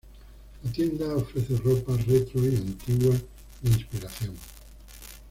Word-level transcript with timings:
La 0.63 0.71
tienda 0.71 1.15
ofrece 1.15 1.57
ropa 1.57 1.95
retro 1.95 2.41
y 2.43 2.55
antiguas 2.55 3.21
de 3.61 3.69
inspiración. 3.69 4.33